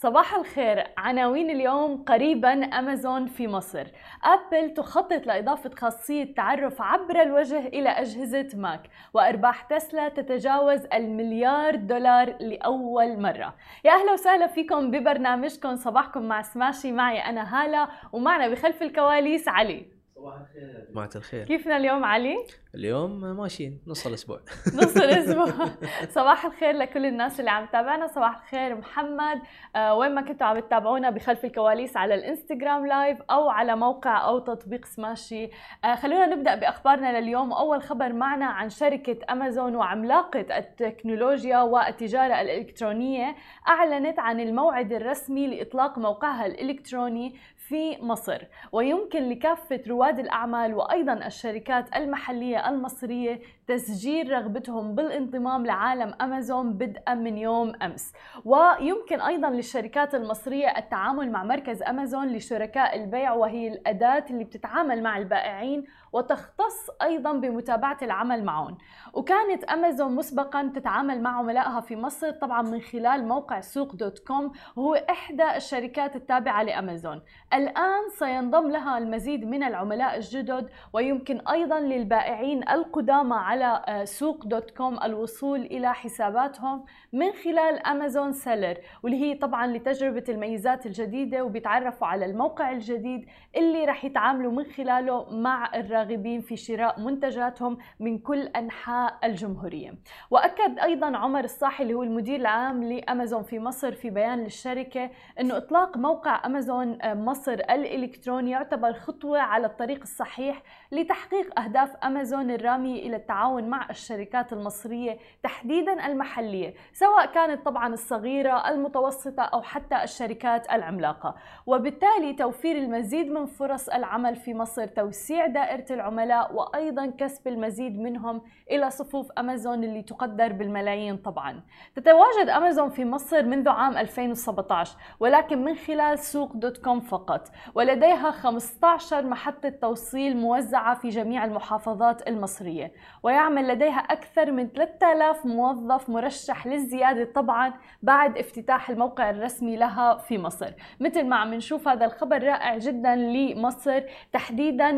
[0.00, 3.86] صباح الخير عناوين اليوم قريبا أمازون في مصر.
[4.24, 8.80] أبل تخطط لإضافة خاصية تعرف عبر الوجه إلى أجهزة ماك
[9.14, 13.54] وأرباح تسلا تتجاوز المليار دولار لأول مرة.
[13.84, 15.76] يا أهلا وسهلا فيكم ببرنامجكم.
[15.76, 16.92] صباحكم مع سماشي.
[16.92, 19.86] معي أنا هالة ومعنا بخلف الكواليس علي.
[20.14, 20.86] صباح الخير.
[20.90, 21.44] جماعة الخير.
[21.44, 22.36] كيفنا اليوم علي؟
[22.78, 24.40] اليوم ماشيين نص الأسبوع.
[24.82, 25.68] نص الأسبوع.
[26.08, 28.06] صباح الخير لكل الناس اللي عم تتابعنا.
[28.06, 29.40] صباح الخير محمد.
[29.76, 34.38] آه وين ما كنتوا عم تتابعونا بخلف الكواليس على الإنستغرام لايف أو على موقع أو
[34.38, 35.50] تطبيق سماشي
[35.84, 37.52] آه خلونا نبدأ بأخبارنا لليوم.
[37.52, 43.36] أول خبر معنا عن شركة أمازون وعملاقة التكنولوجيا والتجارة الإلكترونية.
[43.68, 48.42] أعلنت عن الموعد الرسمي لإطلاق موقعها الإلكتروني في مصر.
[48.72, 57.38] ويمكن لكافة رواد الأعمال وأيضا الشركات المحلية المصرية تسجيل رغبتهم بالانضمام لعالم أمازون بدءا من
[57.38, 58.12] يوم أمس.
[58.44, 65.18] ويمكن أيضا للشركات المصرية التعامل مع مركز أمازون لشركاء البيع وهي الأداة اللي بتتعامل مع
[65.18, 68.78] البائعين وتختص أيضا بمتابعة العمل معهم
[69.14, 74.52] وكانت أمازون مسبقا تتعامل مع عملائها في مصر طبعا من خلال موقع سوق دوت كوم
[74.76, 77.22] وهو إحدى الشركات التابعة لأمازون.
[77.54, 84.98] الآن سينضم لها المزيد من العملاء الجدد ويمكن أيضا للبائعين القدامى على سوق دوت كوم
[85.04, 92.24] الوصول إلى حساباتهم من خلال أمازون سيلر واللي هي طبعا لتجربة الميزات الجديدة وبيتعرفوا على
[92.24, 95.70] الموقع الجديد اللي رح يتعاملوا من خلاله مع
[96.02, 99.94] الراغبين في شراء منتجاتهم من كل أنحاء الجمهورية.
[100.30, 105.56] وأكد أيضا عمر الصاحي اللي هو المدير العام لأمازون في مصر في بيان للشركة أنه
[105.56, 113.16] إطلاق موقع أمازون مصر الإلكتروني يعتبر خطوة على الطريق الصحيح لتحقيق أهداف أمازون الرامية إلى
[113.16, 121.34] التعاون مع الشركات المصرية تحديدا المحلية سواء كانت طبعا الصغيرة المتوسطة أو حتى الشركات العملاقة.
[121.66, 128.42] وبالتالي توفير المزيد من فرص العمل في مصر توسيع دائرة العملاء وأيضا كسب المزيد منهم
[128.70, 131.60] إلى صفوف أمازون اللي تقدر بالملايين طبعا.
[131.96, 138.30] تتواجد أمازون في مصر منذ عام 2017 ولكن من خلال سوق دوت كوم فقط ولديها
[138.30, 146.66] 15 محطة توصيل موزعة في جميع المحافظات المصرية ويعمل لديها أكثر من 3000 موظف مرشح
[146.66, 150.72] للزيادة طبعا بعد افتتاح الموقع الرسمي لها في مصر.
[151.00, 154.90] مثل ما عم نشوف هذا الخبر رائع جدا لمصر تحديدا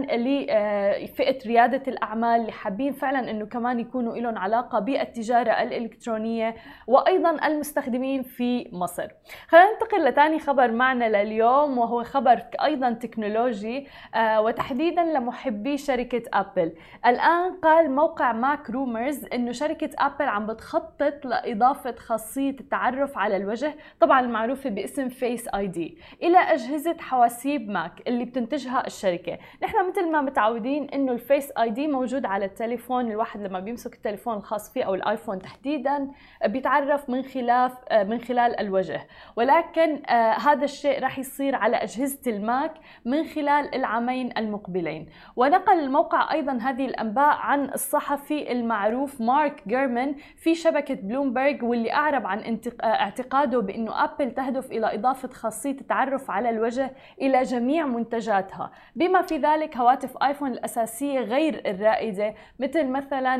[1.02, 6.54] لفئة ريادة الأعمال اللي حابين فعلا أنه كمان يكونوا لهم علاقة بالتجارة الإلكترونية
[6.86, 9.08] وأيضا المستخدمين في مصر.
[9.48, 16.72] خلينا ننتقل لثاني خبر معنا لليوم وهو خبر أيضا تكنولوجي آه وتحديدا لمحبي شركة أبل.
[17.06, 23.74] الآن قال موقع ماك رومرز إنه شركة أبل عم بتخطط لإضافة خاصية التعرف على الوجه
[24.00, 29.38] طبعا المعروفة باسم فيس اي دي إلى أجهزة حواسيب ماك اللي بتنتجها الشركة.
[29.62, 33.10] نحن مثل ما متعودين إنه الفيس اي دي موجود على التليفون.
[33.10, 36.08] الواحد لما بيمسك التليفون الخاص فيه أو الآيفون تحديدا
[36.46, 39.06] بيتعرف من خلاف من خلال الوجه.
[39.36, 45.08] ولكن آه هذا الشيء راح يصير على أجهزة الماك من خلال العامين المقبلين.
[45.36, 52.26] ونقل الموقع أيضا هذه الأنباء عن الصحفي المعروف مارك جيرمان في شبكة بلومبرج واللي أعرب
[52.26, 58.70] عن اعتقاده بأنه أبل تهدف إلى إضافة خاصية التعرف على الوجه إلى جميع منتجاتها.
[58.96, 63.34] بما في ذلك هواتف آيفون الأساسية غير الرائدة مثل مثلا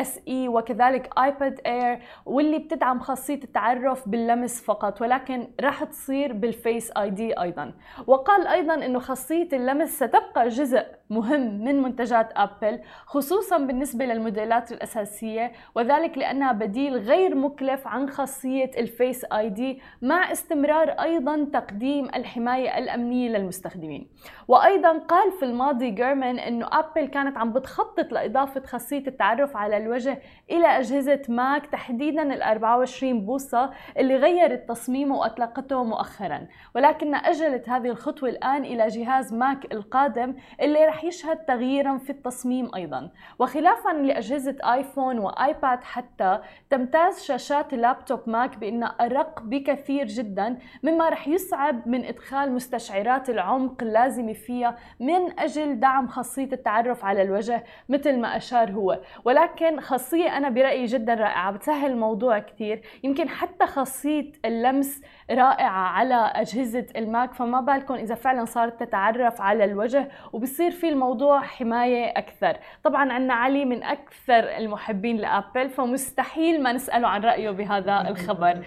[0.00, 6.90] اس اي وكذلك ايباد اير واللي بتدعم خاصية التعرف باللمس فقط ولكن راح تصير بالفيس
[6.96, 7.72] آي دي أيضا.
[8.06, 15.52] وقال أيضا أنه خاصية اللمس ستبقى جزء مهم من منتجات أبل خصوصا بالنسبة للموديلات الأساسية
[15.74, 22.78] وذلك لأنها بديل غير مكلف عن خاصية الفيس آي دي مع استمرار أيضا تقديم الحماية
[22.78, 24.08] الأمنية للمستخدمين.
[24.48, 30.18] وأيضا قال في الماضي جيرمان أنه أبل كانت عم بتخطط لإضافة خاصية التعرف على الوجه
[30.50, 36.46] إلى أجهزة ماك تحديدا ال 24 بوصة اللي غيرت تصميمه وأطلقته مؤخرا.
[36.74, 42.70] ولكن أجلت هذه الخطوة الآن إلى جهاز ماك القادم اللي رح يشهد تغييرا في التصميم
[42.74, 43.10] أيضا.
[43.38, 46.40] وخلافا لأجهزة آيفون وآيباد حتى
[46.70, 53.82] تمتاز شاشات اللابتوب ماك بأنها أرق بكثير جدا مما رح يصعب من إدخال مستشعرات العمق
[53.82, 56.08] اللازمة فيها من أجل دعم
[56.48, 59.00] خاصية التعرف على الوجه مثل ما أشار هو.
[59.24, 66.32] ولكن خاصية أنا برأيي جدا رائعة بتسهل الموضوع كثير يمكن حتى خاصية اللمس رائعة على
[66.34, 72.56] أجهزة الماك فما بالكم إذا فعلا صارت تتعرف على الوجه وبصير في الموضوع حماية أكثر.
[72.84, 78.62] طبعا عندنا علي من أكثر المحبين لأبل فمستحيل ما نسأله عن رأيه بهذا الخبر.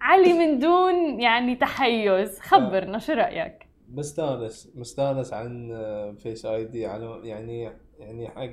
[0.00, 2.40] علي من دون يعني تحيز.
[2.40, 5.68] خبرنا شو رأيك؟ مستانس مستانس عن
[6.18, 8.50] فيس اي دي على يعني يعني حق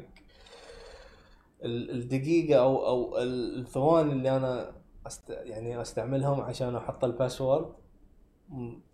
[1.63, 4.71] ال- الدقيقة أو أو الثواني اللي أنا
[5.07, 7.73] أست يعني أستعملهم عشان أحط الباسورد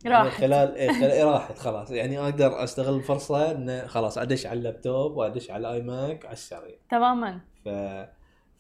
[0.08, 0.42] راحت.
[0.42, 1.92] خلال إيه خلال إيه راحت خلاص.
[1.92, 6.76] يعني أقدر أستغل الفرصة انه خلاص أدش على اللابتوب وأدش على الاي ماك على السريع.
[6.92, 7.40] تماما.
[7.66, 7.70] ف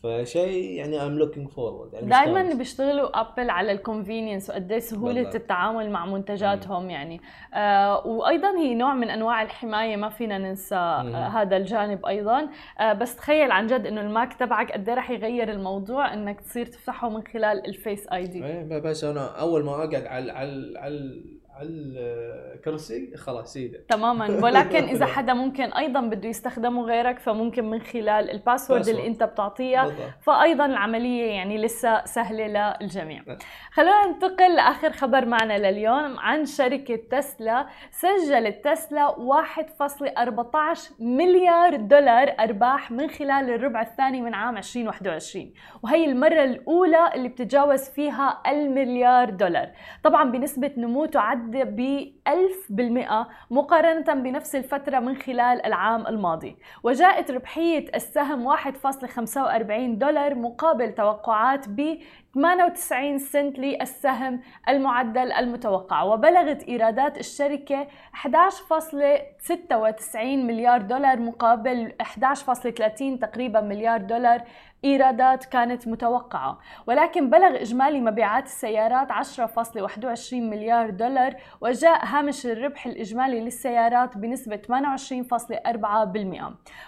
[0.05, 2.53] فشيء يعني I'm looking forward يعني دائما.
[2.53, 5.35] بيشتغلوا ابل على الكونفينينس وقد إيه سهولة بالضبط.
[5.35, 7.21] التعامل مع منتجاتهم يعني
[7.53, 11.15] آه وأيضا هي نوع من أنواع الحماية ما فينا ننسى آه مم.
[11.15, 12.49] هذا الجانب أيضا
[12.79, 16.65] آه بس تخيل عن جد إنه الماك تبعك قد إيه رح يغير الموضوع إنك تصير
[16.65, 21.21] تفتحه من خلال الفيس آي دي إيه بس أنا أول ما أقعد على على على
[21.55, 23.79] على الكرسي؟ خلاص سيدة.
[23.89, 24.27] تماما.
[24.45, 29.07] ولكن إذا حدا ممكن أيضا بده يستخدمه غيرك فممكن من خلال الباسورد اللي.
[29.07, 29.91] أنت بتعطيها.
[30.21, 33.23] فايضا العملية يعني لسه سهلة للجميع.
[33.27, 33.37] نعم.
[33.71, 37.67] خلونا ننتقل لآخر خبر معنا لليوم عن شركة تسلا.
[37.91, 45.53] سجلت تسلا 1.14 مليار دولار أرباح من خلال الربع الثاني من عام 2021
[45.83, 49.69] وهي المرة الأولى اللي بتتجاوز فيها المليار دولار.
[50.03, 56.57] طبعا بنسبة نمو تعد ب 1000% مقارنة بنفس الفترة من خلال العام الماضي.
[56.83, 61.97] وجاءت ربحية السهم 1.45 دولار مقابل توقعات ب
[62.35, 74.01] 98 سنت للسهم المعدل المتوقع وبلغت إيرادات الشركة 11.96 مليار دولار مقابل 11.30 تقريبا مليار
[74.01, 74.41] دولار
[74.85, 76.59] إيرادات كانت متوقعة.
[76.87, 84.61] ولكن بلغ إجمالي مبيعات السيارات 10.21 مليار دولار وجاء هامش الربح الإجمالي للسيارات بنسبة 28.4%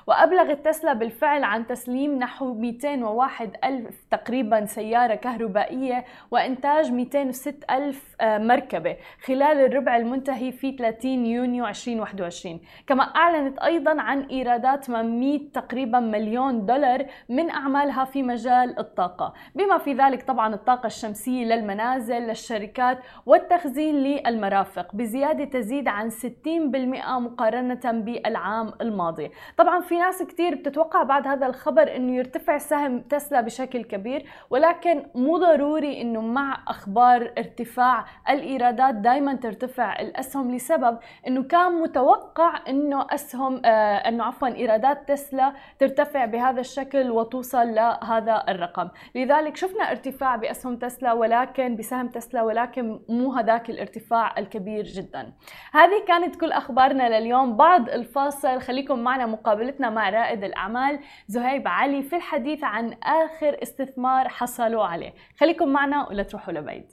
[0.08, 8.38] وأبلغت تسلا بالفعل عن تسليم نحو 201 ألف تقريبا سيارة كهربائية وإنتاج 206 ألف آه،
[8.38, 16.00] مركبة خلال الربع المنتهي في 30 يونيو 2021 كما أعلنت أيضا عن إيرادات 800 تقريبا
[16.00, 19.34] مليون دولار من أعمالها في مجال الطاقة.
[19.56, 27.92] بما في ذلك طبعا الطاقة الشمسية للمنازل للشركات والتخزين للمرافق بزيادة تزيد عن 60% مقارنة
[27.92, 29.32] بالعام الماضي.
[29.58, 35.04] طبعا في ناس كثير بتتوقع بعد هذا الخبر إنه يرتفع سهم تسلا بشكل كبير ولكن
[35.28, 40.98] مو ضروري إنه مع أخبار ارتفاع الإيرادات دائما ترتفع الأسهم لسبب
[41.28, 48.44] إنه كان متوقع إنه أسهم آه إنه عفوا إيرادات تسلا ترتفع بهذا الشكل وتوصل لهذا
[48.50, 48.90] الرقم.
[49.16, 55.34] لذلك شفنا ارتفاع بأسهم تسلا ولكن بسهم تسلا ولكن مو هذاك الارتفاع الكبير جدا.
[55.74, 57.58] هذه كانت كل أخبارنا لليوم.
[57.58, 64.30] بعد الفاصل خليكم معنا مقابلتنا مع رائد الأعمال زهيب علي في الحديث عن آخر استثمار
[64.30, 65.07] حصلوا عليه.
[65.40, 66.86] خليكم معنا ولا تروحوا لبعيد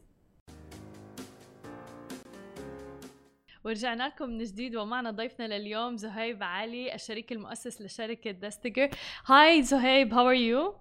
[3.65, 8.89] ورجعنا لكم من جديد ومعنا ضيفنا لليوم زهيب علي الشريك المؤسس لشركة دستجر
[9.27, 10.75] هاي زهيب how are you?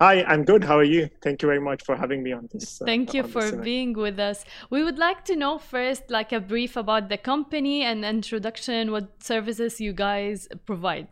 [0.00, 0.62] Hi, I'm good.
[0.62, 1.08] How are you?
[1.24, 2.80] Thank you very much for having me on this.
[2.80, 3.64] uh, Thank you for event.
[3.70, 4.38] being with us.
[4.74, 9.06] We would like to know first like a brief about the company and introduction, what
[9.30, 10.38] services you guys
[10.70, 11.10] provide.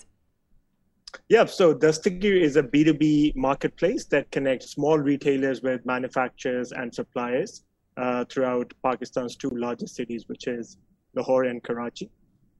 [1.28, 7.64] Yeah, so Dastgyr is a B2B marketplace that connects small retailers with manufacturers and suppliers
[7.96, 10.78] uh, throughout Pakistan's two largest cities, which is
[11.14, 12.10] Lahore and Karachi.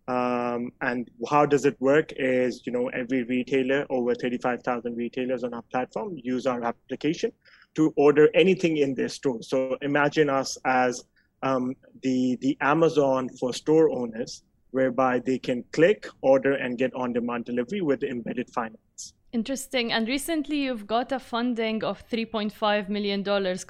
[0.08, 5.52] Um, and how does it work is, you know, every retailer, over 35,000 retailers on
[5.52, 7.32] our platform, use our application
[7.74, 9.42] to order anything in their store.
[9.42, 11.04] So imagine us as
[11.42, 14.44] um, the, the Amazon for store owners,
[14.76, 19.14] whereby they can click, order, and get on demand delivery with embedded finance.
[19.32, 19.92] Interesting.
[19.92, 23.24] And recently you've got a funding of $3.5 million.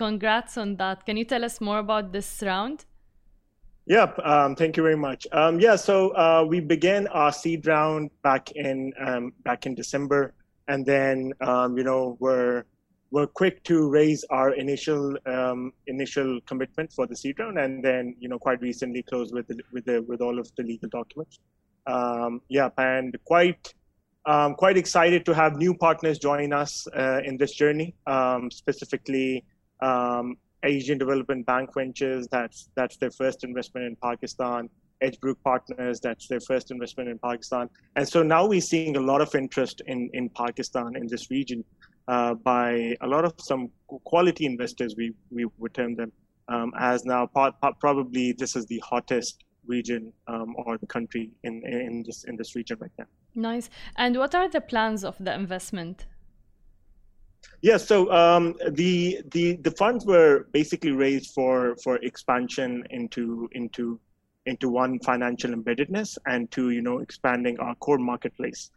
[0.06, 1.06] Congrats on that.
[1.06, 2.84] Can you tell us more about this round?
[3.86, 4.18] Yep.
[4.18, 5.26] Um, thank you very much.
[5.30, 5.76] Um, yeah.
[5.76, 10.34] So uh, we began our seed round back in um, back in December,
[10.66, 12.64] and then um, you know we're
[13.10, 18.14] we're quick to raise our initial um, initial commitment for the seed round, and then
[18.18, 21.38] you know quite recently closed with the, with the with all of the legal documents.
[21.86, 23.72] Um, yeah, and quite
[24.26, 29.44] um, quite excited to have new partners join us uh, in this journey, um, specifically
[29.80, 32.26] um, Asian Development Bank Ventures.
[32.28, 34.68] That's that's their first investment in Pakistan.
[35.02, 36.00] Edgebrook Partners.
[36.00, 37.68] That's their first investment in Pakistan.
[37.96, 41.64] And so now we're seeing a lot of interest in, in Pakistan, in this region,
[42.08, 43.70] uh, by a lot of some
[44.04, 46.12] quality investors, we, we would term them,
[46.48, 47.26] um, as now
[47.80, 52.54] probably this is the hottest region um, or the country in, in, this, in this
[52.54, 53.06] region right now.
[53.34, 53.68] Nice.
[53.96, 56.06] And what are the plans of the investment?
[57.62, 64.00] Yeah, so um, the the the funds were basically raised for for expansion into into
[64.46, 68.70] into one financial embeddedness and to you know expanding our core marketplace,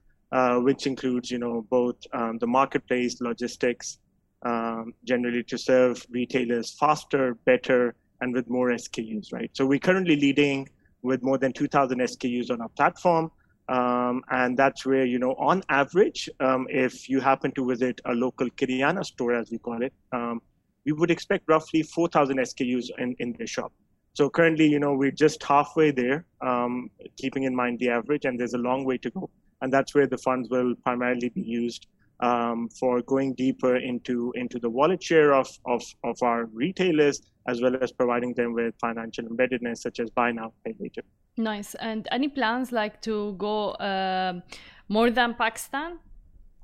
[0.62, 4.00] which includes you know both um, the marketplace logistics,
[4.44, 9.32] um, generally to serve retailers faster, better, and with more SKUs.
[9.34, 9.50] Right.
[9.54, 10.68] So we're currently leading
[11.02, 13.32] with more than 2,000 SKUs on our platform.
[13.70, 18.14] Um, and that's where, you know, on average, um, if you happen to visit a
[18.14, 20.42] local Kiriana store, as we call it, um,
[20.86, 23.72] we would expect roughly 4,000 SKUs in, in the shop.
[24.14, 28.40] So currently, you know, we're just halfway there, um, keeping in mind the average, and
[28.40, 29.30] there's a long way to go.
[29.62, 31.88] And that's where the funds will primarily be used
[32.22, 37.62] um, for going deeper into into the wallet share of, of, of our retailers, as
[37.62, 41.02] well as providing them with financial embeddedness, such as buy now, pay later.
[41.38, 41.76] Nice.
[41.76, 44.42] And any plans like to go uh,
[44.90, 46.00] more than Pakistan,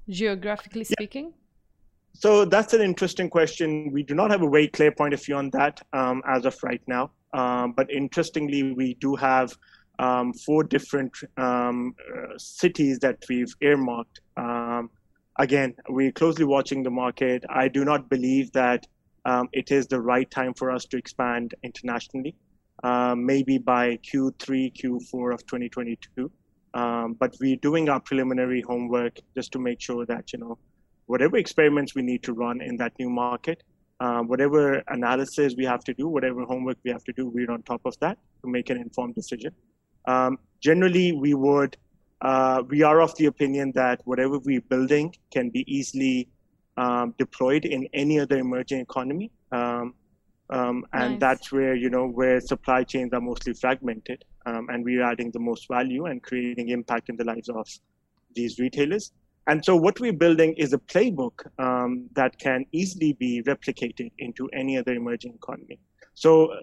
[0.10, 1.34] geographically speaking?
[2.14, 3.92] So that's an interesting question.
[3.92, 6.58] We do not have a very clear point of view on that um, as of
[6.64, 7.12] right now.
[7.34, 9.58] Um, but interestingly, we do have
[10.00, 14.22] um, four different um, uh, cities that we've earmarked.
[14.38, 14.90] Um,
[15.38, 17.44] again, we're closely watching the market.
[17.50, 18.86] I do not believe that
[19.26, 22.36] um, it is the right time for us to expand internationally.
[22.84, 26.30] Um, maybe by Q3, Q4 of 2022.
[26.74, 30.58] Um, but we're doing our preliminary homework just to make sure that, you know,
[31.06, 33.64] whatever experiments we need to run in that new market,
[34.02, 37.62] uh, whatever analysis we have to do, whatever homework we have to do, we're on
[37.64, 39.54] top of that to make an informed decision.
[40.08, 41.78] Um, generally, we would,
[42.22, 46.28] uh, we are of the opinion that whatever we're building can be easily
[46.78, 49.32] um, deployed in any other emerging economy.
[49.52, 49.94] Um,
[50.50, 51.20] um, and nice.
[51.20, 55.40] that's where you know where supply chains are mostly fragmented um, and we're adding the
[55.40, 57.68] most value and creating impact in the lives of
[58.36, 59.12] these retailers
[59.48, 64.48] and so what we're building is a playbook um, that can easily be replicated into
[64.50, 65.80] any other emerging economy
[66.14, 66.54] so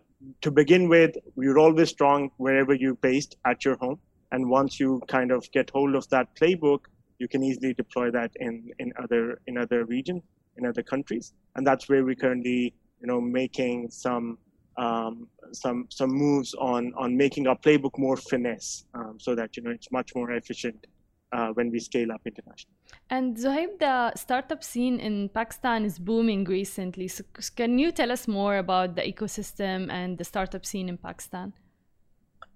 [0.41, 3.99] to begin with you're always strong wherever you're based at your home.
[4.31, 6.81] And once you kind of get hold of that playbook
[7.19, 10.23] you can easily deploy that in, in other in other regions
[10.57, 11.33] in other countries.
[11.57, 14.39] And that's where we're currently you know, making some
[14.79, 19.63] um, some some moves on on making our playbook more finesse, um, so that you
[19.63, 20.87] know it's much more efficient
[21.33, 22.77] uh, when we scale up internationally.
[23.11, 27.09] And Zohaib, the startup scene in Pakistan is booming recently.
[27.09, 27.25] So
[27.57, 31.53] can you tell us more about the ecosystem and the startup scene in Pakistan?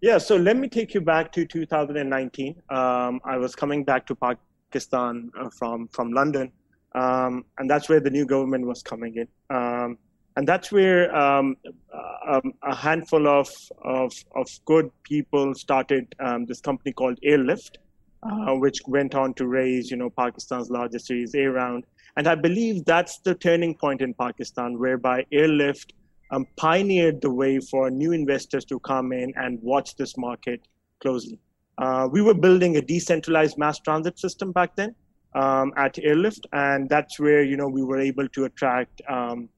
[0.01, 2.63] Yeah, so let me take you back to 2019.
[2.69, 6.53] Um, I was coming back to Pakistan uh, from from London,
[6.95, 9.29] um, and that's where the new government was coming in.
[9.49, 9.99] Um,
[10.37, 13.49] and that's where um, uh, um, a handful of,
[13.83, 17.79] of, of good people started um, this company called Airlift,
[18.23, 21.85] uh, which went on to raise, you know, Pakistan's largest Series A round.
[22.17, 25.93] And I believe that's the turning point in Pakistan, whereby Airlift
[26.31, 30.61] um, pioneered the way for new investors to come in and watch this market
[31.01, 31.39] closely.
[31.79, 34.95] Uh, we were building a decentralized mass transit system back then
[35.35, 39.49] um, at Airlift, and that's where you know we were able to attract um,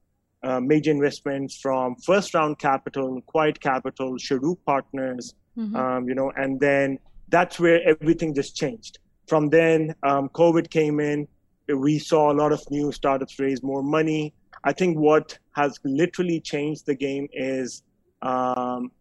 [0.43, 5.75] uh, major investments from first round capital, Quiet Capital, Shorooq Partners, mm-hmm.
[5.75, 8.99] um, you know, and then that's where everything just changed.
[9.27, 11.27] From then, um, COVID came in.
[11.67, 14.33] We saw a lot of new startups raise more money.
[14.63, 17.83] I think what has literally changed the game is
[18.21, 18.91] um,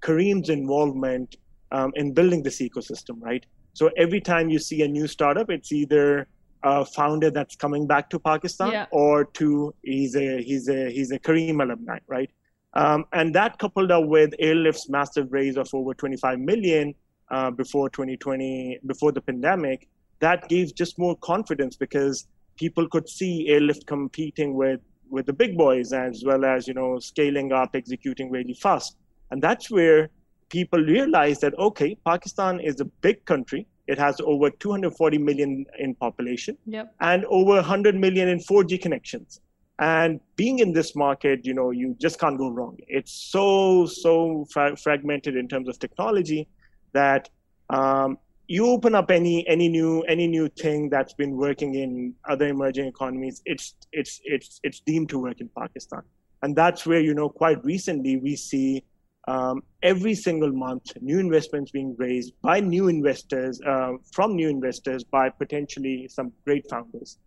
[0.00, 1.36] Careem's involvement
[1.72, 3.44] um, in building this ecosystem, right?
[3.74, 6.26] So every time you see a new startup, it's either
[6.62, 8.86] a founder that's coming back to Pakistan, yeah.
[8.90, 12.30] or to he's a he's a he's a Careem alumni, right?
[12.72, 16.94] Um, and that coupled up with Airlift's massive raise of over 25 million
[17.30, 19.88] uh, before 2020, before the pandemic,
[20.20, 25.56] that gave just more confidence because people could see Airlift competing with with the big
[25.56, 28.96] boys as well as you know scaling up, executing really fast,
[29.30, 30.08] and that's where
[30.48, 35.94] people realized that okay, Pakistan is a big country it has over 240 million in
[35.94, 36.92] population yep.
[37.00, 39.40] and over 100 million in 4G connections.
[39.78, 42.78] And being in this market, you know, you just can't go wrong.
[42.88, 46.48] It's so so fra- fragmented in terms of technology
[46.96, 47.28] that
[47.70, 52.46] um, you open up any any new any new thing that's been working in other
[52.48, 53.42] emerging economies.
[53.44, 56.02] It's it's it's it's deemed to work in Pakistan,
[56.42, 58.84] and that's where you know quite recently we see
[59.28, 65.02] um, every single month, new investments being raised by new investors, uh, from new investors,
[65.02, 67.18] by potentially some great founders.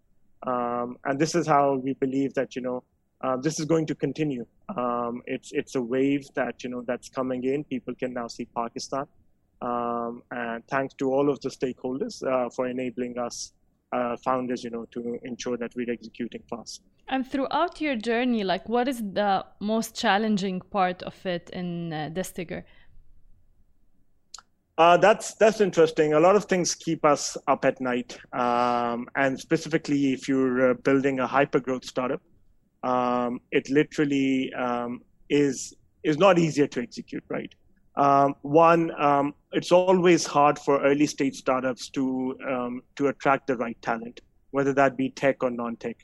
[0.47, 2.83] Um, and this is how we believe that you know
[3.21, 4.45] uh, this is going to continue.
[4.77, 7.65] Um, it's it's a wave that you know that's coming in.
[7.65, 9.05] People can now see Pakistan,
[9.61, 13.53] um, and thanks to all of the stakeholders uh, for enabling us
[13.91, 16.81] uh, founders, you know, to ensure that we're executing fast.
[17.07, 22.09] And throughout your journey, like, what is the most challenging part of it in uh,
[22.13, 22.63] Dastgyr?
[24.77, 26.13] Uh, that's that's interesting.
[26.13, 30.73] A lot of things keep us up at night, um, and specifically if you're uh,
[30.75, 32.21] building a hyper growth startup,
[32.83, 35.73] um, it literally um, is
[36.03, 37.23] is not easier to execute.
[37.27, 37.53] Right.
[37.99, 43.57] Um, one, um, it's always hard for early stage startups to um, to attract the
[43.57, 45.97] right talent, whether that be tech or non-tech,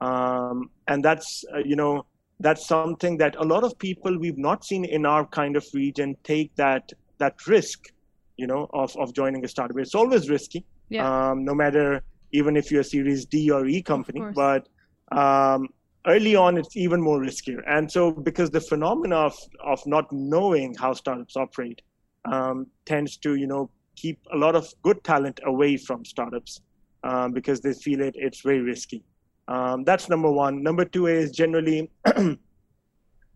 [0.00, 2.06] and that's uh, you know
[2.40, 6.16] that's something that a lot of people we've not seen in our kind of region
[6.24, 7.92] take that that risk
[8.36, 9.76] you know, of, of joining a startup.
[9.78, 11.30] It's always risky, yeah.
[11.30, 14.20] um, no matter even if you're a Series D or E company.
[14.34, 14.68] But
[15.12, 15.68] um,
[16.06, 17.62] early on, it's even more riskier.
[17.66, 21.82] And so, because the phenomena of, of not knowing how startups operate
[22.24, 26.60] um, tends to, you know, keep a lot of good talent away from startups
[27.04, 29.02] um, because they feel it it's very risky.
[29.48, 30.62] Um, that's number one.
[30.62, 31.90] Number two is generally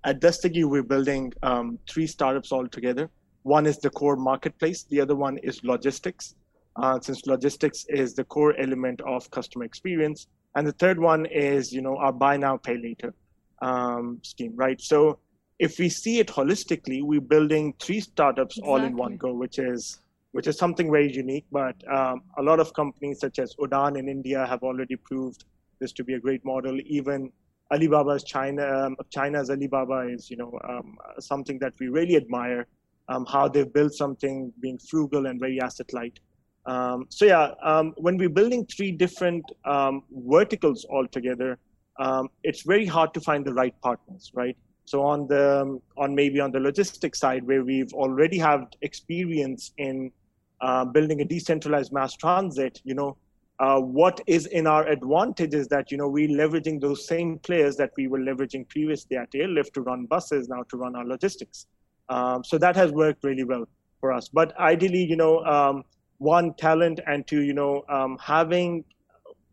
[0.07, 3.11] at Dastgyr, we're building um, three startups all together.
[3.43, 4.85] One is the core marketplace.
[4.85, 6.35] The other one is logistics,
[6.77, 10.29] uh, since logistics is the core element of customer experience.
[10.57, 13.15] And the third one is, you know, our buy now, pay later
[13.61, 14.81] um, scheme, right?
[14.81, 15.19] So
[15.59, 18.73] if we see it holistically, we're building three startups exactly.
[18.73, 20.01] all in one go, which is
[20.33, 21.47] which is something very unique.
[21.53, 25.45] But um, a lot of companies such as Udaan in India have already proved
[25.79, 26.79] this to be a great model.
[26.85, 27.31] Even
[27.71, 32.67] Alibaba's China, um, China's Alibaba is, you know, um, something that we really admire
[33.09, 36.19] um, how they've built something being frugal and very asset light.
[36.67, 41.59] Um, so yeah, um, when we're building three different um, verticals all together,
[41.99, 44.57] um, it's very hard to find the right partners, right?
[44.85, 50.13] So on the on maybe on the logistics side, where we've already have experience in
[50.61, 53.17] uh, building a decentralized mass transit, you know,
[53.59, 57.77] uh, what is in our advantage is that you know we're leveraging those same players
[57.77, 61.67] that we were leveraging previously at Airlift to run buses now to run our logistics.
[62.09, 63.67] Um, so that has worked really well
[64.01, 64.29] for us.
[64.29, 65.85] But ideally, you know, um,
[66.19, 68.85] one talent and to you know, um, having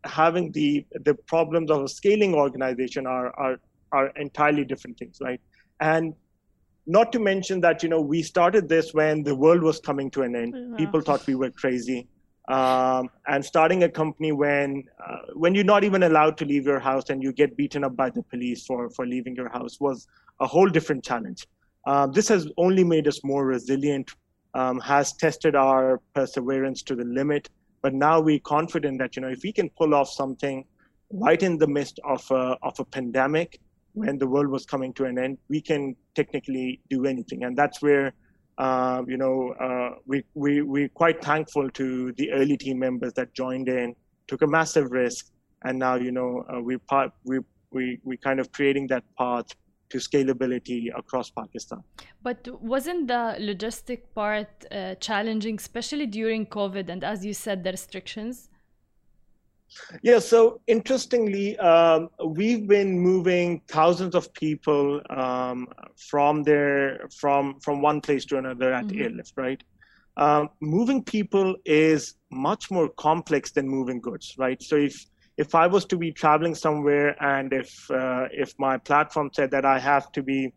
[0.04, 3.56] having the the problems of a scaling organization are are
[3.92, 5.40] are entirely different things, right?
[5.80, 6.14] And
[6.86, 10.22] not to mention that you know we started this when the world was coming to
[10.22, 10.54] an end.
[10.54, 10.76] Mm-hmm.
[10.76, 12.08] People thought we were crazy.
[12.46, 16.78] Um, and starting a company when uh, when you're not even allowed to leave your
[16.78, 20.06] house and you get beaten up by the police for for leaving your house was
[20.40, 21.46] a whole different challenge.
[21.86, 24.14] Uh, this has only made us more resilient,
[24.54, 27.50] um, has tested our perseverance to the limit.
[27.82, 30.64] But now we're confident that you know if we can pull off something
[31.10, 33.60] right in the midst of a, of a pandemic,
[33.92, 37.82] when the world was coming to an end, we can technically do anything, and that's
[37.82, 38.12] where.
[38.56, 43.34] Uh, you know, uh, we, we, we're quite thankful to the early team members that
[43.34, 43.96] joined in,
[44.28, 45.32] took a massive risk,
[45.64, 46.78] and now, you know, uh, we,
[47.24, 47.40] we,
[47.72, 49.46] we, we kind of creating that path
[49.90, 51.82] to scalability across Pakistan.
[52.22, 57.70] But wasn't the logistic part uh, challenging, especially during COVID and as you said, the
[57.70, 58.48] restrictions?
[60.02, 65.66] Yeah, so interestingly, um, we've been moving thousands of people um,
[65.96, 69.02] from there from from one place to another at mm-hmm.
[69.02, 69.62] Airlift, right?
[70.16, 74.62] Um, moving people is much more complex than moving goods, right?
[74.62, 79.30] So if if I was to be traveling somewhere and if uh, if my platform
[79.32, 80.52] said that I have to be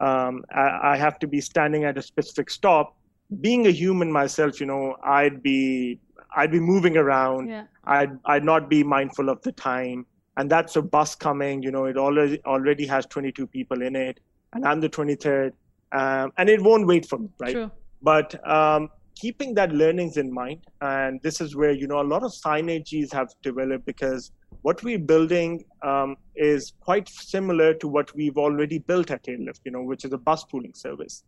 [0.00, 2.96] um, I, I, have to be standing at a specific stop,
[3.40, 5.98] being a human myself, you know, I'd be
[6.36, 7.48] I'd be moving around.
[7.48, 7.64] Yeah.
[7.84, 10.06] I'd I'd not be mindful of the time.
[10.36, 14.20] And that's a bus coming, you know, it already already has 22 people in it,
[14.52, 15.52] and I'm the 23rd,
[15.90, 17.52] um, and it won't wait for me, right?
[17.52, 17.72] True.
[18.02, 18.88] But um,
[19.20, 23.12] keeping that learnings in mind and this is where you know a lot of synergies
[23.12, 29.10] have developed because what we're building um, is quite similar to what we've already built
[29.10, 31.22] at Airlift, you know, which is a bus pooling service.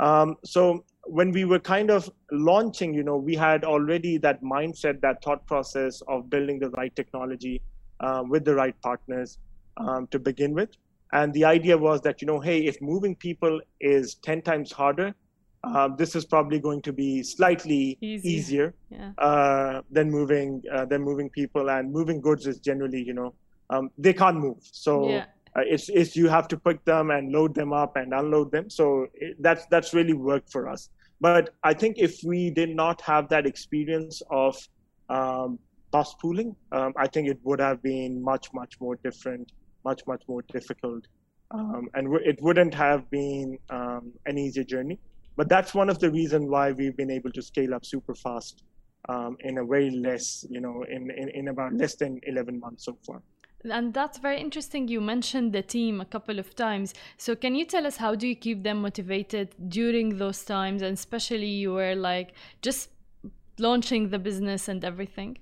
[0.00, 5.00] Um, so when we were kind of launching, you know, we had already that mindset,
[5.02, 7.62] that thought process of building the right technology
[8.00, 9.38] uh, with the right partners
[9.76, 10.70] um, to begin with.
[11.12, 15.14] And the idea was that, you know, hey, if moving people is 10 times harder,
[15.66, 18.28] um, this is probably going to be slightly Easy.
[18.28, 19.12] easier yeah.
[19.18, 23.34] uh, than moving uh, than moving people and moving goods is generally you know
[23.70, 25.24] um, they can't move so yeah.
[25.56, 28.68] uh, it's it's you have to pick them and load them up and unload them.
[28.68, 30.90] So it, that's that's really worked for us.
[31.20, 34.56] But I think if we did not have that experience of
[35.08, 35.58] um,
[35.90, 39.52] bus pooling, um, I think it would have been much much more different,
[39.84, 41.06] much much more difficult,
[41.52, 44.98] um, and w- it wouldn't have been um, an easier journey.
[45.36, 48.62] But that's one of the reasons why we've been able to scale up super fast
[49.08, 52.84] um, in a very less, you know, in, in, in about less than 11 months
[52.84, 53.20] so far.
[53.64, 54.88] And that's very interesting.
[54.88, 56.92] You mentioned the team a couple of times.
[57.16, 60.82] So, can you tell us how do you keep them motivated during those times?
[60.82, 62.90] And especially you were like just
[63.58, 65.38] launching the business and everything.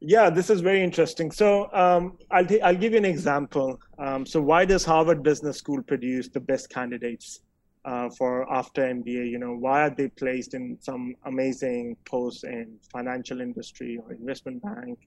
[0.00, 1.30] Yeah, this is very interesting.
[1.32, 3.80] So um, I'll, I'll give you an example.
[3.98, 7.40] Um, so why does Harvard Business School produce the best candidates
[7.88, 9.30] uh, for after MBA?
[9.34, 14.62] You know, why are they placed in some amazing posts in financial industry or investment
[14.62, 14.98] bank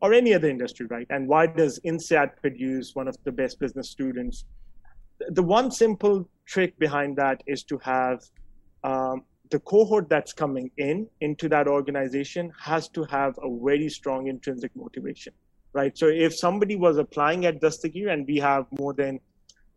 [0.00, 1.06] or any other industry, right?
[1.10, 4.44] And why does INSEAD produce one of the best business students?
[5.28, 8.20] The one simple trick behind that is to have
[8.84, 14.28] um, the cohort that's coming in into that organization has to have a very strong
[14.28, 15.32] intrinsic motivation
[15.72, 19.18] right so if somebody was applying at Dastgyr and we have more than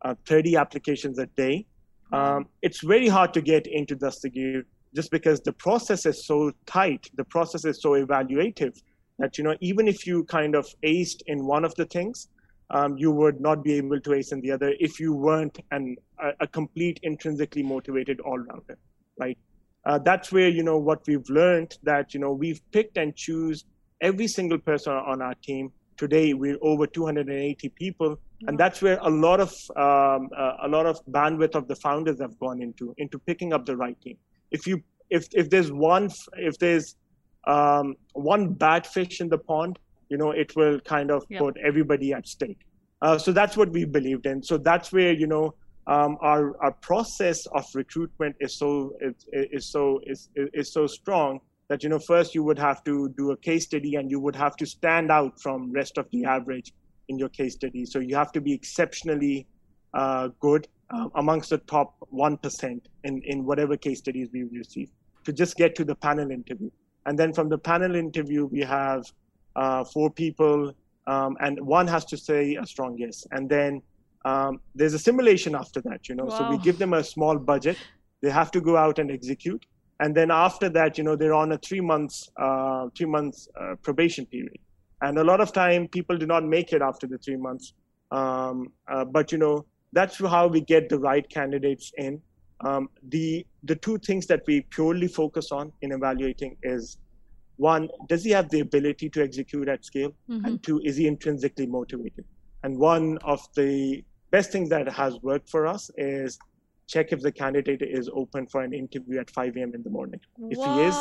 [0.04, 1.66] uh, 30 applications a day
[2.14, 4.64] um, it's very hard to get into Dastgyr
[4.96, 7.10] just because the process is so tight.
[7.16, 8.80] The process is so evaluative
[9.20, 12.30] that you know even if you kind of aced in one of the things
[12.70, 15.96] um, you would not be able to ace in the other if you weren't an,
[16.20, 18.78] a, a complete intrinsically motivated all-rounder
[19.20, 19.38] right?
[19.86, 23.66] Uh, that's where you know what we've learned that you know we've picked and choose
[24.02, 25.72] every single person on our team.
[25.98, 30.86] Today we're over 280 people and that's where a lot of um, uh, a lot
[30.86, 34.18] of bandwidth of the founders have gone into into picking up the right team.
[34.52, 36.96] If you if if there's one if there's
[37.46, 39.80] um, one bad fish in the pond
[40.10, 41.40] you know it will kind of Yep.
[41.40, 42.60] put everybody at stake.
[43.02, 44.42] Uh, so that's what we believed in.
[44.44, 45.56] So that's where you know
[45.88, 51.40] um, our our process of recruitment is so is, is so is is so strong
[51.70, 54.36] that you know first you would have to do a case study and you would
[54.36, 56.72] have to stand out from rest of the average
[57.10, 57.86] in your case study.
[57.86, 59.48] So you have to be exceptionally
[59.94, 64.90] uh, good um, amongst the top 1% in, in whatever case studies we receive
[65.26, 66.70] to just get to the panel interview.
[67.06, 69.04] And then from the panel interview we have
[69.56, 70.74] uh, four people
[71.06, 73.26] um, and one has to say a strong yes.
[73.32, 73.82] And then
[74.26, 76.30] um, there's a simulation after that you know.
[76.30, 77.78] So we give them a small budget.
[78.22, 79.66] They have to go out and execute.
[80.00, 83.76] And then after that you know they're on a three months uh, three months uh,
[83.82, 84.58] probation period
[85.04, 87.74] and a lot of time people do not make it after the three months.
[88.12, 92.22] Um, uh, but you know that's how we get the right candidates in.
[92.62, 96.98] Um, the the two things that we purely focus on in evaluating is
[97.58, 100.14] one does he have the ability to execute at scale?
[100.30, 100.46] Mhm.
[100.46, 102.26] and two is he intrinsically motivated?
[102.64, 106.40] And one of the best things that has worked for us is
[106.88, 110.20] check if the candidate is open for an interview at 5 a.m in the morning
[110.50, 110.96] if he is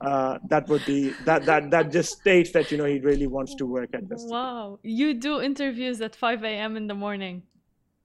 [0.00, 3.54] uh, that would be that that that just states that you know he really wants
[3.54, 4.78] to work at this Wow.
[4.82, 6.76] You do interviews at 5 a.m.
[6.76, 7.42] in the morning.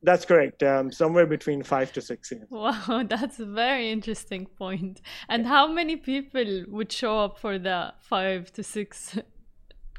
[0.03, 5.01] that's correct um, somewhere between 5 to 6 a.m Wow, that's a very interesting point.
[5.29, 9.19] And how many people would show up for the 5 to 6?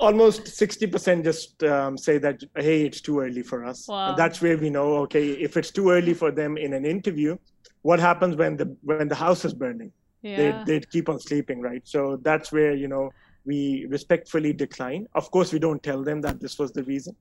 [0.01, 4.09] Almost 60% just um, say that hey it's too early for us Wow.
[4.11, 7.37] and that's where we know okay if it's too early for them in an interview
[7.83, 10.37] what happens when the when the house is burning Yeah.
[10.37, 13.11] they they'd keep on sleeping right so that's where you know
[13.45, 17.15] we respectfully decline of course we don't tell them that this was the reason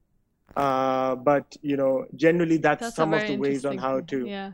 [0.56, 4.52] uh, but you know generally that's, That's some of the ways on how to yeah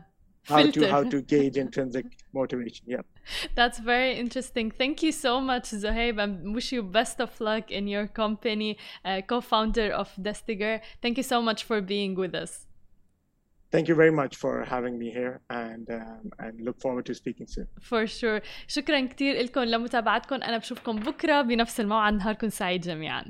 [0.48, 0.80] how filter.
[0.80, 3.02] to how to gauge intrinsic motivation yeah
[3.54, 7.88] that's very interesting thank you so much zohaib and wish you best of luck in
[7.88, 12.68] your company uh, co-founder of Dastgyr thank you so much for being with us
[13.70, 17.46] Thank you very much for having me here and um, and look forward to speaking
[17.46, 17.66] soon.
[17.80, 18.40] For sure.
[18.68, 23.24] شكرا كثير لكم لمتابعتكم انا بشوفكم بكره بنفس الموعد نهاركم سعيد جميعا.